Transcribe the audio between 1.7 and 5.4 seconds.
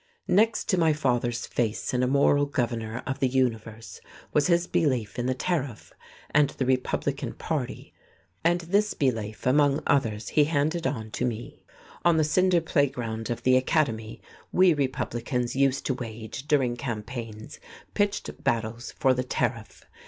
in a Moral Governor of the Universe was his belief in the